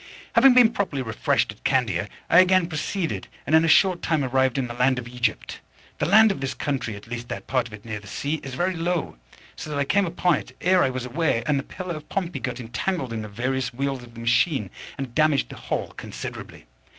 Having 0.33 0.55
been 0.55 0.71
properly 0.71 1.03
refreshed 1.03 1.51
at 1.51 1.63
Candia, 1.63 2.09
I 2.27 2.39
again 2.39 2.65
proceeded, 2.65 3.27
and 3.45 3.53
in 3.55 3.63
a 3.63 3.67
short 3.67 4.01
time 4.01 4.23
arrived 4.23 4.57
in 4.57 4.65
the 4.67 4.73
land 4.73 4.97
of 4.97 5.07
Egypt. 5.07 5.59
The 5.99 6.07
land 6.07 6.31
of 6.31 6.41
this 6.41 6.55
country, 6.55 6.95
at 6.95 7.05
least 7.05 7.27
that 7.29 7.45
part 7.45 7.67
of 7.67 7.73
it 7.75 7.85
near 7.85 7.99
the 7.99 8.07
sea, 8.07 8.39
is 8.41 8.55
very 8.55 8.75
low, 8.75 9.17
so 9.55 9.69
that 9.69 9.77
I 9.77 9.83
came 9.85 10.07
upon 10.07 10.37
it 10.37 10.57
ere 10.59 10.81
I 10.81 10.89
was 10.89 11.05
aware, 11.05 11.43
and 11.45 11.59
the 11.59 11.63
Pillar 11.63 11.93
of 11.95 12.09
Pompey 12.09 12.39
got 12.39 12.59
entangled 12.59 13.13
in 13.13 13.21
the 13.21 13.27
various 13.29 13.71
wheels 13.75 14.01
of 14.01 14.15
the 14.15 14.19
machine, 14.19 14.71
and 14.97 15.13
damaged 15.13 15.49
the 15.49 15.55
whole 15.57 15.89
considerably. 15.89 16.65